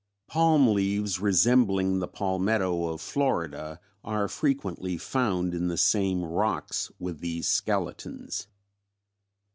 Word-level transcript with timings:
Palm 0.27 0.69
leaves 0.73 1.19
resembling 1.19 1.99
the 1.99 2.07
palmetto 2.07 2.87
of 2.87 3.01
Florida 3.01 3.79
are 4.03 4.27
frequently 4.27 4.97
found 4.97 5.53
in 5.53 5.67
the 5.67 5.77
same 5.77 6.25
rocks 6.25 6.89
with 6.97 7.19
these 7.19 7.47
skeletons. 7.47 8.47